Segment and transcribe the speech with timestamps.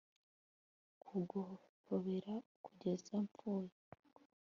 [1.03, 2.33] kuguhobera
[2.65, 3.75] kugeza mpfuye